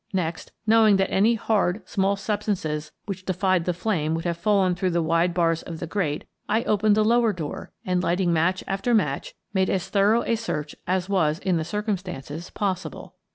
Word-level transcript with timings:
Next, 0.13 0.51
knowing 0.65 0.95
that 0.97 1.11
any 1.13 1.35
hard, 1.35 1.87
small 1.87 2.15
sub 2.15 2.41
stances 2.41 2.91
which 3.05 3.23
defied 3.23 3.65
the 3.65 3.71
flame 3.75 4.15
would 4.15 4.25
have 4.25 4.35
fallen 4.35 4.73
through 4.73 4.89
the 4.89 5.01
wide 5.03 5.31
bars 5.31 5.61
of 5.61 5.77
the 5.79 5.85
grate, 5.85 6.23
I 6.49 6.63
opened 6.63 6.95
the 6.95 7.05
lower 7.05 7.31
door 7.33 7.71
and, 7.85 8.01
lighting 8.01 8.33
match 8.33 8.63
after 8.67 8.95
match, 8.95 9.35
made 9.53 9.69
as 9.69 9.89
thorough 9.89 10.23
a 10.23 10.37
search 10.37 10.75
as 10.87 11.07
was, 11.07 11.37
in 11.37 11.57
the 11.57 11.63
circumstances, 11.63 12.49
possible. 12.49 13.13